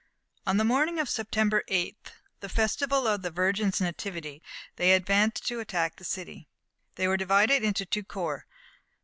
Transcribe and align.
On 0.47 0.57
the 0.57 0.63
morning 0.63 0.97
of 0.97 1.07
September 1.11 1.63
8th, 1.69 2.07
the 2.39 2.49
festival 2.49 3.05
of 3.05 3.21
the 3.21 3.29
Virgin's 3.29 3.79
nativity, 3.79 4.41
they 4.77 4.93
advanced 4.93 5.45
to 5.49 5.59
attack 5.59 5.97
the 5.97 6.03
city. 6.03 6.47
They 6.95 7.07
were 7.07 7.17
divided 7.17 7.61
into 7.63 7.85
two 7.85 8.03
corps. 8.03 8.47